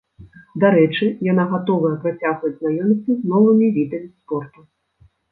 Дарэчы, 0.61 1.09
яна 1.31 1.43
гатовая 1.51 1.91
працягваць 2.05 2.51
знаёміцца 2.59 3.11
з 3.19 3.33
новымі 3.33 3.67
відамі 3.75 4.09
спорту. 4.15 4.59